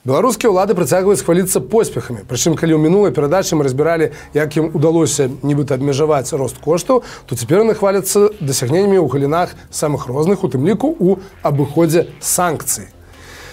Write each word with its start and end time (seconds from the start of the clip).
Беларускія 0.00 0.48
ўлады 0.48 0.72
працягваюць 0.72 1.20
хваліцца 1.20 1.60
поспехамі. 1.60 2.24
Прычым 2.24 2.56
калі 2.56 2.72
ў 2.72 2.80
мінулай 2.80 3.12
перадачы 3.12 3.52
мы 3.52 3.68
разбіралі, 3.68 4.16
як 4.32 4.56
ім 4.56 4.72
удалося 4.72 5.28
нібыта 5.44 5.76
абмежаваць 5.76 6.32
рост 6.32 6.56
коштаў, 6.56 7.04
то 7.28 7.36
цяпер 7.36 7.68
яны 7.68 7.76
хваляцца 7.76 8.32
дасягненнямі 8.40 8.96
ў 8.96 9.12
галінах 9.12 9.52
самых 9.68 10.08
розных, 10.08 10.40
у 10.40 10.48
тым 10.48 10.64
ліку 10.64 10.96
ў 10.96 11.20
абыходзе 11.44 12.08
санкцый. 12.16 12.88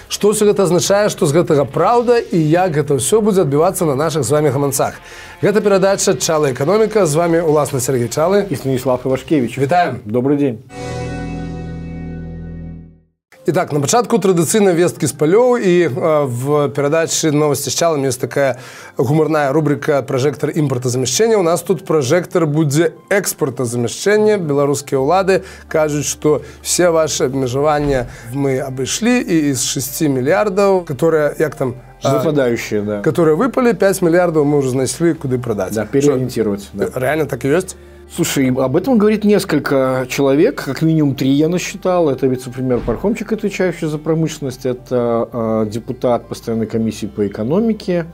Што 0.07 0.31
ўсё 0.31 0.47
гэта 0.47 0.63
азначае, 0.63 1.11
што 1.11 1.27
з 1.27 1.35
гэтага 1.35 1.67
праўда 1.67 2.15
і 2.23 2.39
як 2.39 2.79
гэта 2.79 2.95
ўсё 2.95 3.19
будзе 3.19 3.43
адбівацца 3.43 3.83
на 3.83 3.99
нашых 3.99 4.23
з 4.23 4.31
вами 4.31 4.47
гаманцах. 4.47 5.03
Гэта 5.43 5.59
перадача 5.59 6.15
чала 6.15 6.55
эканоміка 6.55 7.03
з 7.03 7.11
вами 7.19 7.43
уласна 7.43 7.83
Сергей 7.83 8.07
Чалы 8.07 8.47
і 8.47 8.55
Станіслав 8.55 9.03
Івашкевич. 9.03 9.59
Вітаем, 9.59 9.99
добрый 10.07 10.39
дзень. 10.39 10.63
Итак, 13.46 13.72
на 13.72 13.80
початку 13.82 14.20
традыцыйна 14.22 14.70
весткі 14.70 15.08
з 15.10 15.14
палёў 15.18 15.58
і 15.58 15.90
э, 15.90 15.90
в 16.30 16.70
перадачы 16.70 17.34
новасці 17.34 17.74
з 17.74 17.74
чалам 17.74 18.06
ёсць 18.06 18.22
такая 18.22 18.62
гумарная 18.94 19.50
рубрика 19.50 19.98
пражэктар 20.06 20.54
імпартазамяшчэння. 20.54 21.34
У 21.34 21.42
нас 21.42 21.66
тут 21.66 21.82
пражэктар 21.82 22.46
будзе 22.46 22.94
экспартазамяшчэння. 23.10 24.38
Беларускія 24.38 25.02
ўлады 25.02 25.42
кажуць, 25.66 26.06
што 26.06 26.46
все 26.62 26.94
ваши 26.94 27.26
абмежавання 27.26 28.06
мы 28.30 28.62
абышлі 28.62 29.18
і 29.18 29.50
з 29.58 29.62
6 29.74 30.06
мільярдаў, 30.06 30.86
которые 30.86 31.34
як 31.34 31.58
там 31.58 31.74
выпадающие, 32.03 32.81
да. 32.81 33.01
которые 33.01 33.35
выпали 33.35 33.73
5 33.73 34.01
миллиардов 34.01 34.45
мы 34.45 34.57
уже 34.57 34.69
знайшлі 34.69 35.13
куды 35.13 35.37
продать. 35.37 35.73
Да, 35.73 35.85
переориентировать. 35.85 36.69
Да. 36.73 36.87
Реально 36.95 37.25
так 37.25 37.45
и 37.45 37.47
есть? 37.47 37.77
Слушай, 38.15 38.47
об 38.49 38.77
этом 38.77 38.97
говорит 38.97 39.25
несколько 39.25 40.05
человек, 40.09 40.63
как 40.63 40.81
минимум 40.81 41.13
три 41.15 41.29
я 41.29 41.49
насчитал. 41.49 42.09
Это 42.09 42.27
вице-премьер 42.27 42.79
Пархомчик, 42.79 43.33
отвечающий 43.33 43.87
за 43.87 43.97
промышленность, 43.97 44.65
это 44.65 45.29
э, 45.31 45.69
депутат 45.69 46.27
постоянной 46.27 46.67
комиссии 46.67 47.07
по 47.07 47.27
экономике, 47.27 48.05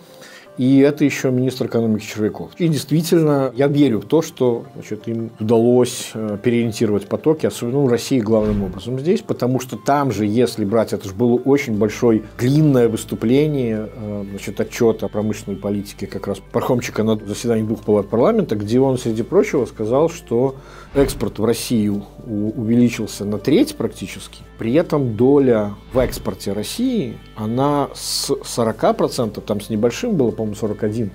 и 0.57 0.79
это 0.79 1.03
еще 1.03 1.31
министр 1.31 1.65
экономики 1.65 2.05
Червяков. 2.05 2.51
И 2.57 2.67
действительно, 2.67 3.51
я 3.55 3.67
верю 3.67 3.99
в 4.01 4.05
то, 4.05 4.21
что 4.21 4.65
значит, 4.75 5.07
им 5.07 5.31
удалось 5.39 6.11
э, 6.13 6.37
переориентировать 6.41 7.07
потоки, 7.07 7.45
особенно 7.45 7.79
в 7.79 7.87
России 7.87 8.19
главным 8.19 8.63
образом 8.63 8.99
здесь, 8.99 9.21
потому 9.21 9.59
что 9.59 9.77
там 9.77 10.11
же, 10.11 10.25
если 10.25 10.63
брать, 10.65 10.93
это 10.93 11.07
же 11.07 11.13
было 11.15 11.35
очень 11.35 11.77
большое 11.77 12.23
длинное 12.37 12.87
выступление, 12.87 13.89
э, 13.93 14.25
значит, 14.29 14.59
отчет 14.61 15.03
о 15.03 15.07
промышленной 15.07 15.57
политике 15.57 16.05
как 16.05 16.27
раз 16.27 16.39
Пархомчика 16.51 17.03
на 17.03 17.15
заседании 17.15 17.63
двух 17.63 17.83
палат 17.83 18.09
парламента, 18.09 18.55
где 18.55 18.79
он, 18.79 18.97
среди 18.97 19.23
прочего, 19.23 19.65
сказал, 19.65 20.09
что 20.09 20.55
экспорт 20.93 21.39
в 21.39 21.45
Россию 21.45 22.05
увеличился 22.25 23.25
на 23.25 23.37
треть 23.37 23.75
практически. 23.75 24.43
При 24.57 24.73
этом 24.73 25.15
доля 25.15 25.75
в 25.91 25.97
экспорте 25.97 26.53
России, 26.53 27.17
она 27.35 27.89
с 27.93 28.29
40%, 28.31 29.41
там 29.41 29.59
с 29.59 29.69
небольшим 29.69 30.15
было, 30.15 30.31
по-моему, 30.43 30.55
41%, 30.55 31.09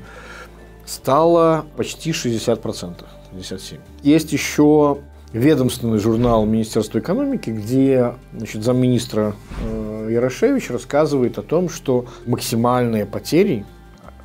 стала 0.87 1.67
почти 1.77 2.11
60%, 2.11 3.05
57%. 3.33 3.81
Есть 4.03 4.33
еще 4.33 4.99
ведомственный 5.33 5.99
журнал 5.99 6.47
Министерства 6.47 6.99
экономики, 6.99 7.51
где 7.51 8.15
значит, 8.33 8.63
замминистра 8.65 9.35
э, 9.63 10.09
Ярошевич 10.11 10.71
рассказывает 10.71 11.37
о 11.39 11.43
том, 11.43 11.69
что 11.69 12.07
максимальные 12.27 13.05
потери 13.05 13.67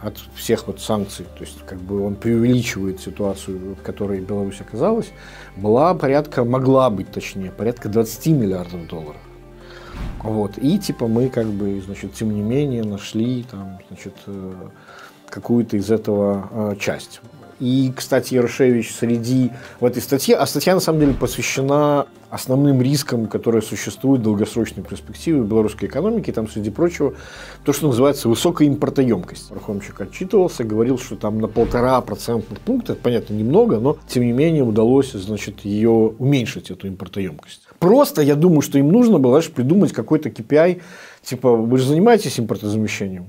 от 0.02 0.18
всех 0.36 0.68
вот 0.68 0.82
санкций, 0.82 1.26
то 1.38 1.44
есть 1.44 1.60
как 1.66 1.80
бы 1.80 2.06
он 2.06 2.16
преувеличивает 2.16 3.00
ситуацию, 3.02 3.76
в 3.76 3.82
которой 3.84 4.20
Беларусь 4.20 4.62
оказалась, 4.62 5.12
была 5.56 5.94
порядка, 5.94 6.44
могла 6.44 6.90
быть 6.90 7.12
точнее, 7.12 7.52
порядка 7.52 7.90
20 7.90 8.28
миллиардов 8.28 8.88
долларов. 8.88 9.22
Вот. 10.24 10.58
И 10.58 10.80
типа 10.80 11.08
мы 11.08 11.30
как 11.30 11.48
бы, 11.48 11.82
значит, 11.86 12.14
тем 12.14 12.34
не 12.34 12.42
менее 12.42 12.84
нашли 12.84 13.44
там, 13.44 13.78
значит, 13.90 14.14
э, 14.26 14.54
какую-то 15.30 15.78
из 15.78 15.92
этого 15.92 16.50
э, 16.52 16.76
часть. 16.80 17.22
И, 17.60 17.94
кстати, 17.96 18.34
Ярошевич 18.34 18.94
среди 18.94 19.52
в 19.80 19.86
этой 19.86 20.02
статье, 20.02 20.36
а 20.36 20.46
статья 20.46 20.74
на 20.74 20.80
самом 20.80 21.02
деле 21.02 21.14
посвящена 21.14 22.08
основным 22.30 22.82
рискам, 22.82 23.28
которые 23.28 23.62
существуют 23.62 24.22
в 24.22 24.24
долгосрочной 24.24 24.84
перспективе 24.84 25.42
белорусской 25.42 25.88
экономике. 25.88 26.32
Там, 26.32 26.50
среди 26.50 26.72
прочего, 26.72 27.14
то, 27.64 27.72
что 27.72 27.88
называется 27.88 28.28
высокая 28.28 28.68
импортоемкость. 28.68 29.50
Пархомчик 29.50 30.02
отчитывался, 30.02 30.64
говорил, 30.64 30.98
что 30.98 31.16
там 31.16 31.40
на 31.40 31.48
полтора 31.48 32.02
процентных 32.02 32.60
пункта, 32.60 32.96
понятно, 32.96 33.34
немного, 33.36 33.80
но, 33.80 33.98
тем 34.08 34.24
не 34.24 34.32
менее, 34.32 34.64
удалось, 34.64 35.12
значит, 35.12 35.62
ее 35.62 35.92
уменьшить, 35.92 36.72
эту 36.72 36.88
импортоемкость. 36.88 37.62
Просто, 37.84 38.22
я 38.22 38.36
думаю, 38.36 38.62
что 38.62 38.80
им 38.80 38.94
нужно 38.94 39.20
было, 39.20 39.34
знаешь, 39.34 39.52
придумать 39.52 39.92
какой-то 39.92 40.30
KPI, 40.30 40.82
типа, 41.22 41.54
вы 41.54 41.78
же 41.78 41.90
занимаетесь 41.90 42.40
импортозамещением, 42.40 43.26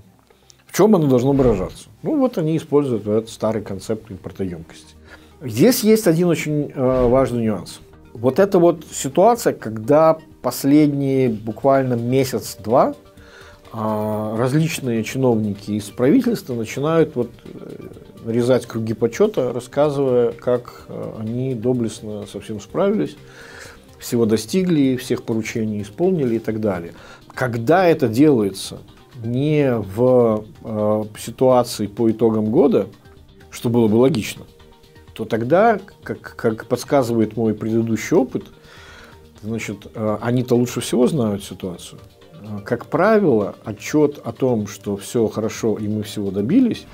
в 0.68 0.76
чем 0.76 0.94
оно 0.94 1.08
должно 1.08 1.32
выражаться? 1.32 1.88
Ну, 2.04 2.16
вот 2.20 2.38
они 2.38 2.56
используют 2.56 3.02
этот 3.02 3.30
старый 3.30 3.62
концепт 3.62 4.08
импортоемкости. 4.12 4.94
Здесь 5.42 5.82
есть 5.82 6.06
один 6.06 6.28
очень 6.28 6.70
э, 6.72 7.08
важный 7.08 7.42
нюанс. 7.42 7.80
Вот 8.12 8.38
эта 8.38 8.60
вот 8.60 8.84
ситуация, 8.92 9.54
когда 9.54 10.18
последние 10.40 11.30
буквально 11.30 11.94
месяц-два 11.94 12.94
э, 13.72 14.36
различные 14.38 15.02
чиновники 15.02 15.72
из 15.72 15.90
правительства 15.90 16.54
начинают 16.54 17.16
вот 17.16 17.32
э, 17.42 17.88
нарезать 18.24 18.66
круги 18.66 18.94
почета, 18.94 19.52
рассказывая, 19.52 20.30
как 20.30 20.84
э, 20.86 21.12
они 21.18 21.56
доблестно 21.56 22.24
совсем 22.28 22.60
справились, 22.60 23.16
всего 24.04 24.26
достигли, 24.26 24.96
всех 24.96 25.22
поручений 25.22 25.80
исполнили 25.80 26.36
и 26.36 26.38
так 26.38 26.60
далее. 26.60 26.92
Когда 27.34 27.86
это 27.86 28.06
делается 28.06 28.78
не 29.24 29.74
в 29.76 30.44
э, 30.62 31.04
ситуации 31.18 31.86
по 31.86 32.10
итогам 32.10 32.46
года, 32.46 32.88
что 33.50 33.70
было 33.70 33.88
бы 33.88 33.96
логично, 33.96 34.44
то 35.14 35.24
тогда, 35.24 35.80
как, 36.02 36.36
как 36.36 36.66
подсказывает 36.66 37.36
мой 37.36 37.54
предыдущий 37.54 38.16
опыт, 38.16 38.44
значит, 39.42 39.86
э, 39.94 40.18
они-то 40.20 40.54
лучше 40.54 40.80
всего 40.80 41.06
знают 41.06 41.42
ситуацию. 41.42 42.00
Э, 42.42 42.60
как 42.62 42.86
правило, 42.86 43.54
отчет 43.64 44.20
о 44.22 44.32
том, 44.32 44.66
что 44.66 44.98
все 44.98 45.26
хорошо 45.28 45.78
и 45.78 45.88
мы 45.88 46.02
всего 46.02 46.30
добились, 46.30 46.84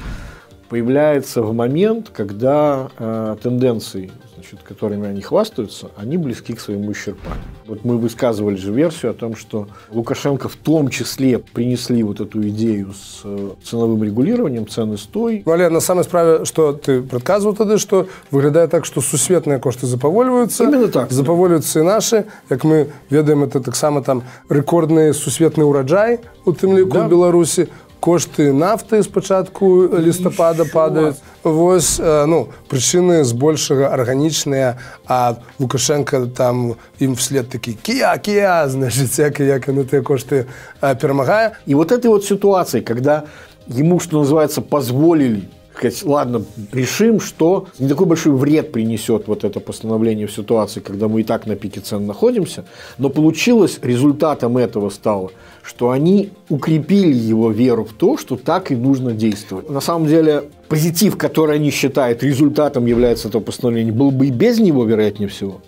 появляется 0.70 1.42
в 1.42 1.52
момент, 1.52 2.10
когда 2.12 2.90
э, 2.96 3.36
тенденции 3.42 4.10
значит, 4.34 4.60
которыми 4.66 5.06
они 5.06 5.20
хвастаются, 5.20 5.90
они 5.96 6.16
близки 6.16 6.54
к 6.54 6.60
своему 6.60 6.92
исчерпанию. 6.92 7.42
Вот 7.66 7.84
мы 7.84 7.98
высказывали 7.98 8.56
же 8.56 8.72
версию 8.72 9.10
о 9.10 9.14
том, 9.14 9.36
что 9.36 9.68
Лукашенко 9.90 10.48
в 10.48 10.56
том 10.56 10.88
числе 10.88 11.38
принесли 11.38 12.02
вот 12.02 12.20
эту 12.20 12.48
идею 12.48 12.94
с 12.94 13.20
э, 13.24 13.50
ценовым 13.62 14.02
регулированием, 14.02 14.66
цены 14.66 14.96
стой. 14.96 15.42
Але 15.44 15.68
на 15.68 15.80
самой 15.80 16.04
справе, 16.04 16.44
что 16.44 16.72
ты 16.72 17.02
предказывал 17.02 17.54
тогда, 17.54 17.76
что 17.76 18.06
выглядит 18.30 18.70
так, 18.70 18.86
что 18.86 19.00
сусветные 19.00 19.58
кошты 19.58 19.86
запавольваюцца. 19.86 20.64
Именно 20.64 20.88
так. 20.88 21.10
Запавольваюцца 21.10 21.80
и 21.80 21.82
наши. 21.82 22.24
Как 22.48 22.64
мы 22.64 22.88
ведаем, 23.10 23.42
это 23.42 23.60
так 23.60 23.76
само 23.76 24.00
там 24.00 24.22
рекордный 24.48 25.12
сусветный 25.12 25.66
урожай 25.66 26.20
у 26.46 26.52
тым 26.52 26.76
ліку 26.76 26.98
да. 26.98 27.08
Беларуси 27.08 27.68
кошты 27.99 28.53
нафты 28.53 29.01
спачатку 29.03 29.89
лістапада 29.97 30.65
падаюць 30.69 31.17
вось 31.43 31.97
ну 31.99 32.49
прычыны 32.69 33.23
збольшага 33.25 33.89
арганічныя 33.89 34.77
а 35.07 35.37
лукашенко 35.59 36.25
там 36.27 36.75
ім 36.99 37.15
вслед 37.15 37.49
такі 37.49 37.73
кія 37.73 38.17
кія 38.17 38.69
значит 38.69 39.17
як 39.17 39.39
як 39.39 39.67
на 39.67 39.83
тыя 39.89 40.05
кошты 40.05 40.45
перамагае 40.81 41.57
і 41.65 41.75
вот 41.75 41.91
этой 41.91 42.07
вот 42.07 42.25
ситуации 42.25 42.81
когда 42.81 43.23
ему 43.67 43.99
что 43.99 44.21
называется 44.21 44.61
позволили 44.61 45.49
сказать, 45.80 46.02
ладно, 46.04 46.44
решим, 46.72 47.20
что 47.20 47.68
не 47.78 47.88
такой 47.88 48.06
большой 48.06 48.32
вред 48.32 48.72
принесет 48.72 49.26
вот 49.26 49.44
это 49.44 49.60
постановление 49.60 50.26
в 50.26 50.32
ситуации, 50.32 50.80
когда 50.80 51.08
мы 51.08 51.22
и 51.22 51.24
так 51.24 51.46
на 51.46 51.56
пике 51.56 51.80
цен 51.80 52.06
находимся, 52.06 52.64
но 52.98 53.08
получилось, 53.08 53.78
результатом 53.82 54.58
этого 54.58 54.90
стало, 54.90 55.30
что 55.62 55.90
они 55.90 56.30
укрепили 56.48 57.14
его 57.14 57.50
веру 57.50 57.84
в 57.84 57.92
то, 57.92 58.16
что 58.16 58.36
так 58.36 58.70
и 58.70 58.76
нужно 58.76 59.12
действовать. 59.12 59.70
На 59.70 59.80
самом 59.80 60.06
деле, 60.06 60.44
позитив, 60.68 61.16
который 61.16 61.56
они 61.56 61.70
считают 61.70 62.22
результатом 62.22 62.86
является 62.86 63.28
этого 63.28 63.42
постановления, 63.42 63.92
был 63.92 64.10
бы 64.10 64.26
и 64.26 64.30
без 64.30 64.58
него, 64.58 64.84
вероятнее 64.84 65.28
всего, 65.28 65.60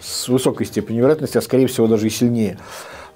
с 0.00 0.28
высокой 0.28 0.66
степенью 0.66 1.02
вероятности, 1.02 1.38
а 1.38 1.40
скорее 1.40 1.66
всего 1.66 1.86
даже 1.86 2.06
и 2.06 2.10
сильнее. 2.10 2.58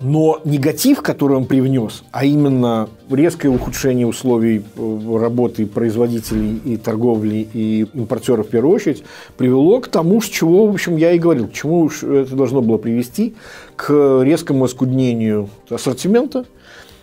Но 0.01 0.41
негатив, 0.45 1.03
который 1.03 1.37
он 1.37 1.47
привнес, 1.47 2.05
а 2.13 2.25
именно 2.25 2.89
резкое 3.11 3.49
ухудшение 3.49 4.07
условий 4.07 4.63
э, 4.77 5.19
работы 5.19 5.67
производителей 5.67 6.61
и 6.65 6.77
торговли 6.77 7.49
и 7.53 7.87
импортеров 7.95 8.47
в 8.47 8.51
первую 8.51 8.77
очередь, 8.77 9.03
привело 9.37 9.81
к 9.81 9.89
тому, 9.89 10.21
с 10.21 10.27
чего, 10.27 10.67
в 10.67 10.71
общем, 10.75 10.97
я 10.97 11.13
и 11.13 11.19
говорил, 11.19 11.49
к 11.49 11.53
чему 11.53 11.89
это 11.89 12.37
должно 12.37 12.63
было 12.63 12.79
привести, 12.79 13.35
к 13.75 14.23
резкому 14.23 14.65
оскуднению 14.65 15.51
ассортимента, 15.69 16.45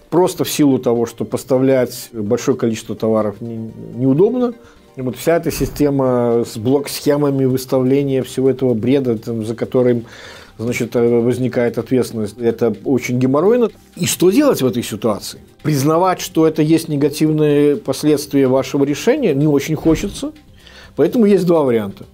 просто 0.10 0.46
в 0.46 0.50
силу 0.50 0.80
того, 0.80 1.06
что 1.06 1.26
поставлять 1.26 2.10
большое 2.14 2.58
количество 2.58 2.96
товаров 2.96 3.42
неудобно, 3.42 4.54
и 4.96 5.02
вот 5.02 5.18
вся 5.18 5.36
эта 5.36 5.52
система 5.52 6.46
с 6.46 6.58
блок-схемами 6.58 7.44
выставления 7.44 8.24
всего 8.24 8.50
этого 8.50 8.74
бреда, 8.74 9.18
там, 9.18 9.46
за 9.46 9.54
которым 9.54 10.06
значит, 10.58 10.96
э, 10.96 11.20
возникает 11.20 11.78
ответственность. 11.78 12.38
Это 12.38 12.76
очень 12.84 13.20
геморройно. 13.20 13.70
И 13.96 14.06
что 14.06 14.30
делать 14.32 14.62
в 14.62 14.66
этой 14.66 14.84
ситуации? 14.84 15.40
Признавать, 15.64 16.22
что 16.22 16.48
это 16.48 16.62
есть 16.62 16.88
негативные 16.88 17.76
последствия 17.76 18.48
вашего 18.48 18.84
решения, 18.84 19.34
не 19.34 19.48
очень 19.48 19.76
хочется. 19.76 20.32
Поэтому 20.96 21.26
есть 21.26 21.46
два 21.46 21.64
варианта, 21.64 22.06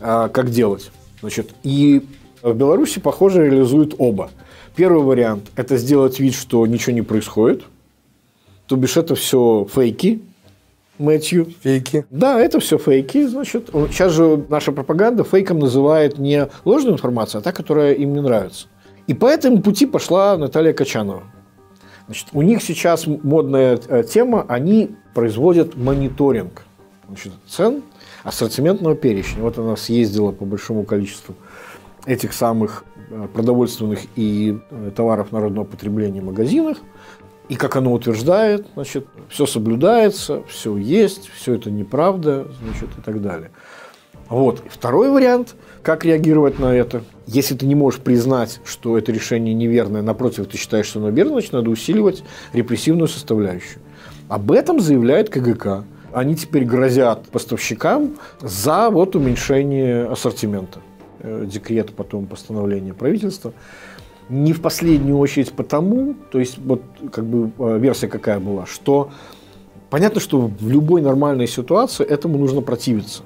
а, 0.00 0.28
как 0.28 0.50
делать. 0.50 0.90
Значит, 1.20 1.50
и 1.62 2.02
в 2.42 2.54
Беларуси, 2.54 3.00
похоже, 3.00 3.48
реализуют 3.48 3.94
оба. 3.98 4.30
Первый 4.74 5.02
вариант– 5.02 5.50
это 5.56 5.78
сделать 5.78 6.20
вид, 6.20 6.34
что 6.34 6.66
ничего 6.66 6.92
не 6.92 7.02
происходит. 7.02 7.64
То 8.66 8.76
бишь, 8.76 8.96
это 8.96 9.14
все 9.14 9.66
фейки, 9.72 10.20
Мэтью. 10.98 11.46
Фейки. 11.62 12.06
Да, 12.10 12.40
это 12.40 12.60
все 12.60 12.78
фейки. 12.78 13.26
Значит, 13.26 13.70
сейчас 13.90 14.12
же 14.12 14.44
наша 14.48 14.72
пропаганда 14.72 15.24
фейком 15.24 15.58
называет 15.58 16.18
не 16.18 16.48
ложную 16.64 16.94
информацию, 16.94 17.40
а 17.40 17.42
та, 17.42 17.52
которая 17.52 17.92
им 17.94 18.12
не 18.14 18.20
нравится. 18.20 18.68
И 19.06 19.14
по 19.14 19.26
этому 19.26 19.62
пути 19.62 19.86
пошла 19.86 20.36
Наталья 20.36 20.72
Качанова. 20.72 21.22
Значит, 22.06 22.28
у 22.32 22.42
них 22.42 22.62
сейчас 22.62 23.06
модная 23.06 23.78
э, 23.88 24.04
тема, 24.04 24.44
они 24.48 24.94
производят 25.14 25.76
мониторинг 25.76 26.62
значит, 27.08 27.32
цен 27.48 27.82
ассортиментного 28.22 28.94
перечня. 28.94 29.42
Вот 29.42 29.58
она 29.58 29.76
съездила 29.76 30.32
по 30.32 30.44
большому 30.44 30.84
количеству 30.84 31.34
этих 32.06 32.32
самых 32.32 32.84
э, 33.10 33.26
продовольственных 33.32 34.00
и 34.14 34.58
э, 34.70 34.90
товаров 34.94 35.32
народного 35.32 35.64
потребления 35.64 36.20
магазинах. 36.20 36.78
И 37.48 37.54
как 37.54 37.76
оно 37.76 37.92
утверждает, 37.92 38.66
значит, 38.74 39.06
все 39.28 39.46
соблюдается, 39.46 40.42
все 40.48 40.76
есть, 40.76 41.28
все 41.28 41.54
это 41.54 41.70
неправда, 41.70 42.48
значит, 42.62 42.88
и 42.98 43.02
так 43.02 43.22
далее. 43.22 43.50
Вот. 44.28 44.62
Второй 44.68 45.10
вариант, 45.10 45.54
как 45.82 46.04
реагировать 46.04 46.58
на 46.58 46.74
это. 46.74 47.02
Если 47.26 47.54
ты 47.54 47.66
не 47.66 47.76
можешь 47.76 48.00
признать, 48.00 48.60
что 48.64 48.98
это 48.98 49.12
решение 49.12 49.54
неверное, 49.54 50.02
напротив, 50.02 50.46
ты 50.48 50.56
считаешь, 50.58 50.86
что 50.86 50.98
оно 50.98 51.10
верно, 51.10 51.32
значит, 51.34 51.52
надо 51.52 51.70
усиливать 51.70 52.24
репрессивную 52.52 53.06
составляющую. 53.06 53.80
Об 54.28 54.50
этом 54.50 54.80
заявляет 54.80 55.30
КГК. 55.30 55.84
Они 56.12 56.34
теперь 56.34 56.64
грозят 56.64 57.28
поставщикам 57.28 58.16
за 58.40 58.90
вот 58.90 59.14
уменьшение 59.14 60.06
ассортимента. 60.06 60.80
Э, 61.20 61.44
декрет, 61.46 61.94
потом 61.94 62.26
постановление 62.26 62.94
правительства. 62.94 63.52
Не 64.28 64.52
в 64.52 64.60
последнюю 64.60 65.18
очередь 65.18 65.52
потому, 65.52 66.14
то 66.32 66.38
есть 66.38 66.58
вот 66.58 66.82
как 67.12 67.24
бы 67.24 67.50
э, 67.58 67.78
версия 67.78 68.08
какая 68.08 68.40
была, 68.40 68.66
что 68.66 69.10
понятно, 69.88 70.20
что 70.20 70.50
в 70.58 70.68
любой 70.68 71.00
нормальной 71.00 71.46
ситуации 71.46 72.04
этому 72.04 72.38
нужно 72.38 72.60
противиться. 72.60 73.22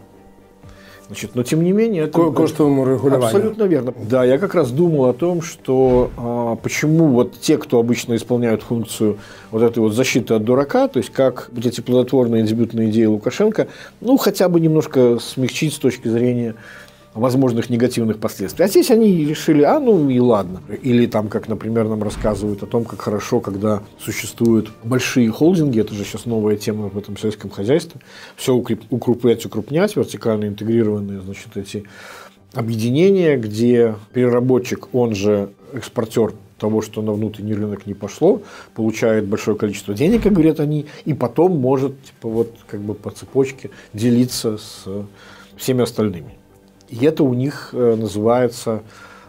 Значит, 1.11 1.35
но 1.35 1.43
тем 1.43 1.65
не 1.65 1.73
менее 1.73 2.05
это 2.05 2.13
Ко 2.13 2.31
коштовому 2.31 2.87
регулированию. 2.87 3.27
Абсолютно 3.27 3.65
верно. 3.65 3.93
Да, 4.09 4.23
я 4.23 4.39
как 4.39 4.55
раз 4.55 4.71
думал 4.71 5.07
о 5.07 5.13
том, 5.13 5.43
что 5.43 6.09
а, 6.17 6.55
почему 6.55 7.09
вот 7.09 7.33
те, 7.41 7.59
кто 7.59 7.81
обычно 7.81 8.15
исполняют 8.15 8.63
функцию 8.63 9.19
вот 9.51 9.63
этой 9.65 9.81
вот 9.81 9.93
защиты 9.93 10.35
от 10.35 10.45
дурака, 10.45 10.87
то 10.87 10.99
есть 10.99 11.11
как 11.11 11.49
вот 11.51 11.67
эти 11.67 11.81
плодотворные 11.81 12.45
дебютные 12.45 12.91
идеи 12.91 13.07
Лукашенко, 13.07 13.67
ну 14.01 14.19
хотя 14.19 14.49
бы 14.49 14.61
немножко 14.61 15.19
смягчить 15.19 15.75
с 15.75 15.79
точки 15.79 16.07
зрения 16.07 16.55
возможных 17.15 17.71
негативных 17.71 18.19
последствий. 18.19 18.65
А 18.65 18.69
здесь 18.69 18.91
они 18.91 19.25
решили, 19.25 19.63
а 19.63 19.81
ну 19.81 20.09
и 20.09 20.21
ладно. 20.21 20.61
Или 20.83 21.07
там, 21.07 21.29
как, 21.29 21.49
например, 21.49 21.89
нам 21.89 22.03
рассказывают 22.03 22.63
о 22.63 22.67
том, 22.67 22.85
как 22.85 23.01
хорошо, 23.01 23.41
когда 23.41 23.83
существуют 23.99 24.71
большие 24.85 25.31
холдинги, 25.31 25.81
это 25.81 25.95
же 25.95 26.05
сейчас 26.05 26.27
новая 26.27 26.57
тема 26.57 26.89
в 26.89 26.97
этом 26.97 27.17
сельском 27.17 27.51
хозяйстве, 27.51 28.01
все 28.37 28.55
укрупнять, 28.55 29.45
укрупнять, 29.45 29.97
вертикально 29.97 30.47
интегрированные, 30.47 31.21
значит, 31.21 31.57
эти 31.57 31.85
объединения, 32.55 33.37
где 33.37 33.97
переработчик, 34.13 34.95
он 34.95 35.15
же 35.15 35.51
экспортер 35.73 36.35
того, 36.59 36.83
что 36.83 37.03
на 37.03 37.13
внутренний 37.13 37.55
рынок 37.55 37.87
не 37.87 37.95
пошло, 37.95 38.43
получает 38.75 39.27
большое 39.27 39.57
количество 39.57 39.95
денег, 39.95 40.23
как 40.23 40.33
говорят 40.33 40.61
они, 40.61 40.87
и 41.07 41.15
потом 41.15 41.59
может 41.59 42.01
типа, 42.03 42.29
вот, 42.29 42.55
как 42.69 42.81
бы 42.81 42.95
по 42.95 43.11
цепочке 43.11 43.71
делиться 43.95 44.59
с 44.59 44.85
всеми 45.57 45.83
остальными. 45.83 46.35
И 46.91 47.05
это 47.05 47.23
у 47.23 47.35
них 47.35 47.71
э, 47.73 47.95
называется 47.95 48.83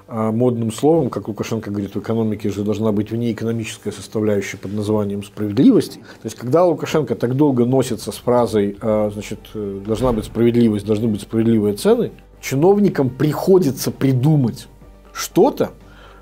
э, 0.08 0.31
модным 0.31 0.72
словом, 0.72 1.12
как 1.12 1.28
Лукашенко 1.28 1.69
говорит, 1.69 1.94
в 1.94 2.00
экономике 2.00 2.50
же 2.50 2.63
должна 2.63 2.92
быть 2.92 3.12
внеэкономическая 3.12 3.94
составляющая 3.94 4.58
под 4.58 4.74
названием 4.74 5.24
справедливость. 5.24 5.94
То 5.94 6.25
есть, 6.25 6.36
когда 6.36 6.66
Лукашенко 6.66 7.16
так 7.16 7.36
долго 7.36 7.66
носится 7.66 8.12
с 8.12 8.16
фразой, 8.16 8.78
э, 8.81 9.10
значит, 9.13 9.40
должна 9.54 10.12
быть 10.12 10.25
справедливость, 10.25 10.86
должны 10.88 11.08
быть 11.08 11.22
справедливые 11.22 11.75
цены, 11.75 12.12
чиновникам 12.42 13.12
приходится 13.12 13.92
придумать 13.92 14.68
что-то, 15.13 15.72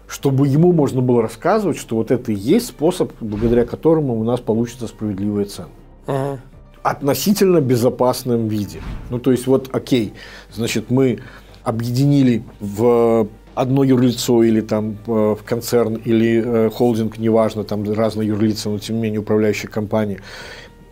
чтобы 0.08 0.48
ему 0.48 0.74
можно 0.74 1.02
было 1.02 1.22
рассказывать, 1.22 1.78
что 1.78 1.96
вот 1.96 2.12
это 2.12 2.34
и 2.34 2.36
есть 2.36 2.68
способ, 2.68 3.14
благодаря 3.22 3.64
которому 3.64 4.20
у 4.20 4.24
нас 4.26 4.42
получится 4.42 4.88
справедливые 4.88 5.46
цены. 5.46 5.70
Ага 6.06 6.40
относительно 6.84 7.62
безопасном 7.62 8.48
виде. 8.48 8.82
Ну, 9.10 9.20
то 9.20 9.32
есть, 9.32 9.48
вот, 9.48 9.70
окей, 9.74 10.14
значит, 10.52 10.90
мы 10.90 11.20
объединили 11.64 12.44
в 12.60 13.28
одно 13.56 13.84
юрлицо 13.84 14.44
или 14.44 14.62
там 14.62 14.98
э, 15.06 15.12
в 15.12 15.44
концерн 15.44 15.96
или 15.96 16.42
э, 16.46 16.70
холдинг, 16.70 17.18
неважно, 17.18 17.64
там 17.64 17.92
разные 17.92 18.30
юрлица, 18.30 18.70
но 18.70 18.80
тем 18.80 18.98
не 18.98 19.02
менее 19.04 19.20
управляющая 19.20 19.70
компания 19.70 20.22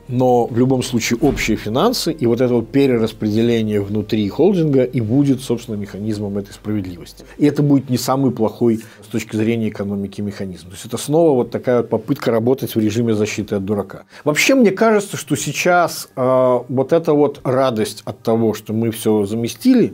но 0.07 0.45
в 0.47 0.57
любом 0.57 0.83
случае 0.83 1.19
общие 1.21 1.57
финансы 1.57 2.11
и 2.11 2.25
вот 2.25 2.41
это 2.41 2.53
вот 2.53 2.69
перераспределение 2.69 3.81
внутри 3.81 4.27
холдинга 4.29 4.83
и 4.83 5.01
будет, 5.01 5.41
собственно, 5.41 5.75
механизмом 5.75 6.37
этой 6.37 6.53
справедливости. 6.53 7.25
И 7.37 7.45
это 7.45 7.61
будет 7.61 7.89
не 7.89 7.97
самый 7.97 8.31
плохой 8.31 8.79
с 9.03 9.07
точки 9.07 9.35
зрения 9.35 9.69
экономики 9.69 10.21
механизм. 10.21 10.67
То 10.67 10.73
есть 10.73 10.85
это 10.85 10.97
снова 10.97 11.35
вот 11.35 11.51
такая 11.51 11.77
вот 11.77 11.89
попытка 11.89 12.31
работать 12.31 12.75
в 12.75 12.79
режиме 12.79 13.13
защиты 13.13 13.55
от 13.55 13.65
дурака. 13.65 14.03
Вообще 14.23 14.55
мне 14.55 14.71
кажется, 14.71 15.17
что 15.17 15.35
сейчас 15.35 16.09
э, 16.15 16.59
вот 16.67 16.93
эта 16.93 17.13
вот 17.13 17.41
радость 17.43 18.01
от 18.05 18.21
того, 18.21 18.53
что 18.53 18.73
мы 18.73 18.91
все 18.91 19.25
заместили, 19.25 19.93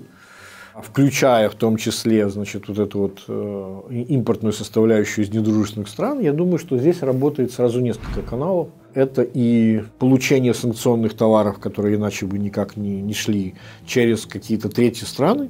включая 0.81 1.49
в 1.49 1.55
том 1.55 1.77
числе 1.77 2.29
значит, 2.29 2.67
вот 2.67 2.79
эту 2.79 2.99
вот 2.99 3.23
э, 3.27 4.03
импортную 4.07 4.53
составляющую 4.53 5.25
из 5.25 5.31
недружественных 5.31 5.87
стран, 5.87 6.19
я 6.19 6.33
думаю, 6.33 6.57
что 6.57 6.77
здесь 6.77 7.01
работает 7.01 7.51
сразу 7.51 7.79
несколько 7.79 8.21
каналов. 8.21 8.69
Это 8.93 9.23
и 9.23 9.83
получение 9.99 10.53
санкционных 10.53 11.15
товаров, 11.15 11.59
которые 11.59 11.95
иначе 11.95 12.25
бы 12.25 12.37
никак 12.37 12.77
не, 12.77 13.01
не 13.01 13.13
шли 13.13 13.55
через 13.85 14.25
какие-то 14.25 14.69
третьи 14.69 15.05
страны. 15.05 15.49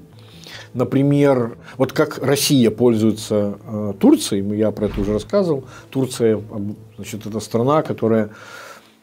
Например, 0.73 1.57
вот 1.77 1.93
как 1.93 2.19
Россия 2.19 2.71
пользуется 2.71 3.57
э, 3.65 3.93
Турцией, 3.99 4.57
я 4.57 4.71
про 4.71 4.85
это 4.85 5.01
уже 5.01 5.13
рассказывал. 5.13 5.65
Турция, 5.89 6.41
значит, 6.95 7.25
это 7.25 7.39
страна, 7.39 7.81
которая 7.81 8.29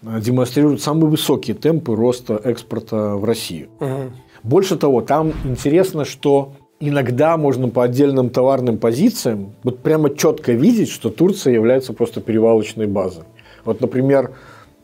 э, 0.02 0.20
демонстрирует 0.20 0.81
самые 0.81 1.11
высокие 1.11 1.54
темпы 1.54 1.94
роста 1.94 2.40
экспорта 2.42 3.16
в 3.16 3.25
Россию. 3.25 3.68
Угу. 3.80 4.12
Больше 4.42 4.76
того, 4.76 5.00
там 5.02 5.32
интересно, 5.44 6.04
что 6.04 6.54
иногда 6.80 7.37
можно 7.37 7.68
по 7.68 7.85
отдельным 7.85 8.30
товарным 8.30 8.78
позициям 8.78 9.54
вот 9.62 9.80
прямо 9.80 10.14
четко 10.14 10.52
видеть, 10.52 10.88
что 10.88 11.11
Турция 11.11 11.52
является 11.52 11.92
просто 11.92 12.20
перевалочной 12.20 12.87
базой. 12.87 13.25
Вот, 13.64 13.81
например, 13.81 14.33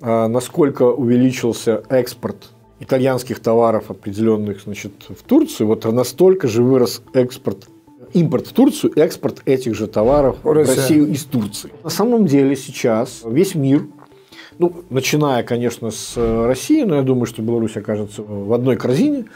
а, 0.00 0.28
насколько 0.28 0.82
увеличился 0.82 1.82
экспорт 1.88 2.50
итальянских 2.80 3.40
товаров 3.40 3.90
определенных 3.90 4.62
значит, 4.62 4.92
в 5.08 5.22
Турцию, 5.22 5.68
вот 5.68 5.84
настолько 5.84 6.48
же 6.48 6.62
вырос 6.62 7.02
экспорт 7.14 7.68
импорт 8.12 8.46
в 8.46 8.52
Турцию, 8.52 8.92
экспорт 8.96 9.42
этих 9.46 9.74
же 9.74 9.86
товаров 9.86 10.36
в 10.42 10.52
Россию 10.52 11.08
из 11.08 11.24
Турции. 11.24 11.72
На 11.82 11.90
самом 11.90 12.26
деле 12.26 12.56
сейчас 12.56 13.22
весь 13.24 13.54
мир 13.54 13.86
ну, 14.58 14.84
начиная, 14.88 15.42
конечно, 15.42 15.90
с 15.90 16.14
э, 16.16 16.46
России, 16.46 16.82
но 16.82 16.96
я 16.96 17.02
думаю, 17.02 17.26
что 17.26 17.42
Беларусь 17.42 17.76
окажется 17.76 18.22
в 18.22 18.52
одной 18.54 18.76
корзине, 18.76 19.26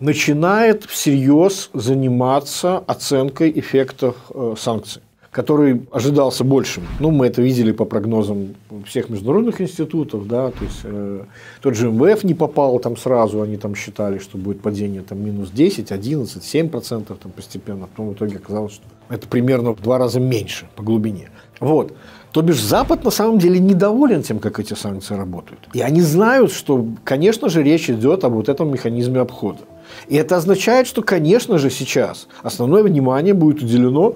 начинает 0.00 0.84
всерьез 0.84 1.70
заниматься 1.72 2.78
оценкой 2.78 3.52
эффектов 3.54 4.16
э, 4.30 4.54
санкций 4.58 5.02
который 5.30 5.86
ожидался 5.92 6.42
большим. 6.42 6.84
Ну, 6.98 7.10
мы 7.10 7.26
это 7.26 7.40
видели 7.40 7.70
по 7.70 7.84
прогнозам 7.84 8.56
всех 8.84 9.08
международных 9.10 9.60
институтов, 9.60 10.26
да, 10.26 10.50
то 10.50 10.64
есть 10.64 10.80
э, 10.82 11.24
тот 11.62 11.76
же 11.76 11.90
МВФ 11.90 12.24
не 12.24 12.34
попал 12.34 12.80
там 12.80 12.96
сразу, 12.96 13.40
они 13.40 13.56
там 13.56 13.76
считали, 13.76 14.18
что 14.18 14.38
будет 14.38 14.60
падение 14.60 15.02
там 15.02 15.24
минус 15.24 15.50
10, 15.50 15.92
11, 15.92 16.42
7 16.42 16.68
процентов 16.68 17.18
там 17.22 17.30
постепенно, 17.30 17.86
потом 17.86 18.10
в 18.10 18.14
итоге 18.14 18.36
оказалось, 18.36 18.72
что 18.72 18.84
это 19.08 19.28
примерно 19.28 19.72
в 19.72 19.80
два 19.80 19.98
раза 19.98 20.18
меньше 20.18 20.66
по 20.74 20.82
глубине. 20.82 21.30
Вот. 21.60 21.92
То 22.32 22.42
бишь 22.42 22.62
Запад 22.62 23.04
на 23.04 23.10
самом 23.10 23.38
деле 23.38 23.58
недоволен 23.58 24.22
тем, 24.22 24.38
как 24.38 24.60
эти 24.60 24.74
санкции 24.74 25.14
работают. 25.14 25.68
И 25.72 25.80
они 25.80 26.00
знают, 26.00 26.52
что, 26.52 26.86
конечно 27.04 27.48
же, 27.48 27.62
речь 27.62 27.90
идет 27.90 28.24
об 28.24 28.34
вот 28.34 28.48
этом 28.48 28.72
механизме 28.72 29.20
обхода. 29.20 29.60
И 30.08 30.16
это 30.16 30.36
означает, 30.36 30.86
что, 30.86 31.02
конечно 31.02 31.58
же, 31.58 31.70
сейчас 31.70 32.28
основное 32.42 32.84
внимание 32.84 33.34
будет 33.34 33.62
уделено 33.62 34.14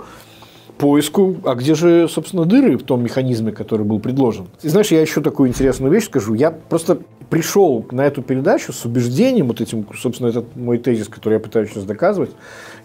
поиску, 0.78 1.36
а 1.44 1.54
где 1.54 1.74
же, 1.74 2.08
собственно, 2.08 2.44
дыры 2.44 2.76
в 2.76 2.82
том 2.82 3.02
механизме, 3.02 3.52
который 3.52 3.84
был 3.84 4.00
предложен. 4.00 4.48
И 4.62 4.68
знаешь, 4.68 4.90
я 4.90 5.00
еще 5.00 5.20
такую 5.20 5.48
интересную 5.48 5.92
вещь 5.92 6.04
скажу. 6.04 6.34
Я 6.34 6.50
просто 6.50 6.98
пришел 7.30 7.86
на 7.90 8.02
эту 8.02 8.22
передачу 8.22 8.72
с 8.72 8.84
убеждением, 8.84 9.48
вот 9.48 9.60
этим, 9.60 9.86
собственно, 9.96 10.28
этот 10.28 10.56
мой 10.56 10.78
тезис, 10.78 11.08
который 11.08 11.34
я 11.34 11.40
пытаюсь 11.40 11.70
сейчас 11.70 11.84
доказывать. 11.84 12.30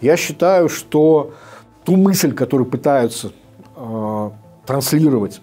Я 0.00 0.16
считаю, 0.16 0.68
что 0.68 1.32
ту 1.84 1.96
мысль, 1.96 2.32
которую 2.32 2.68
пытаются 2.68 3.32
э, 3.76 4.30
транслировать 4.66 5.40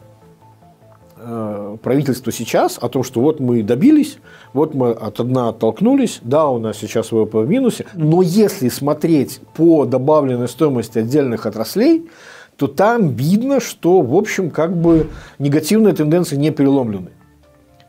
правительство 1.82 2.32
сейчас 2.32 2.78
о 2.80 2.90
том, 2.90 3.04
что 3.04 3.22
вот 3.22 3.40
мы 3.40 3.64
добились, 3.64 4.20
вот 4.54 4.74
мы 4.74 4.92
от 4.92 5.16
дна 5.18 5.50
оттолкнулись, 5.50 6.20
да, 6.24 6.48
у 6.48 6.60
нас 6.60 6.78
сейчас 6.78 7.12
ВВП 7.12 7.40
в 7.40 7.50
минусе, 7.50 7.86
но 7.94 8.22
если 8.22 8.70
смотреть 8.70 9.42
по 9.56 9.86
добавленной 9.86 10.48
стоимости 10.48 11.00
отдельных 11.00 11.46
отраслей, 11.46 12.10
то 12.56 12.68
там 12.68 13.10
видно, 13.10 13.60
что, 13.60 14.02
в 14.02 14.16
общем, 14.16 14.50
как 14.50 14.76
бы 14.76 15.10
негативные 15.38 15.94
тенденции 15.94 16.36
не 16.36 16.52
переломлены. 16.52 17.12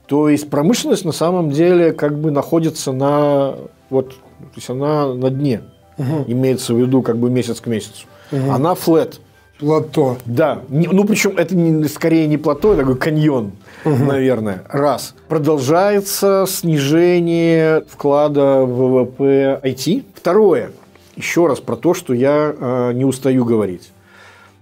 То 0.06 0.28
есть 0.28 0.48
промышленность 0.50 1.04
на 1.04 1.12
самом 1.12 1.50
деле 1.50 1.92
как 1.92 2.18
бы 2.18 2.30
находится 2.30 2.92
на 2.92 3.54
вот, 3.90 4.10
то 4.10 4.56
есть 4.56 4.70
она 4.70 5.14
на 5.14 5.30
дне, 5.30 5.62
угу. 5.96 6.24
имеется 6.26 6.74
в 6.74 6.78
виду 6.78 7.02
как 7.02 7.18
бы 7.18 7.30
месяц 7.30 7.60
к 7.60 7.66
месяцу. 7.66 8.06
Угу. 8.32 8.50
Она 8.50 8.74
флет. 8.74 9.20
Плато. 9.58 10.18
Да. 10.24 10.60
Ну, 10.68 11.04
причем 11.04 11.36
это 11.36 11.56
не, 11.56 11.88
скорее 11.88 12.26
не 12.26 12.36
плато, 12.36 12.72
это 12.72 12.82
такой 12.82 12.96
каньон, 12.96 13.52
угу. 13.84 14.04
наверное. 14.04 14.62
Раз. 14.68 15.14
Продолжается 15.28 16.44
снижение 16.48 17.82
вклада 17.88 18.62
в 18.62 19.02
ВВП 19.02 19.60
IT. 19.64 20.04
Второе. 20.14 20.70
Еще 21.16 21.46
раз 21.48 21.58
про 21.58 21.74
то, 21.74 21.94
что 21.94 22.14
я 22.14 22.54
э, 22.56 22.92
не 22.94 23.04
устаю 23.04 23.44
говорить 23.44 23.90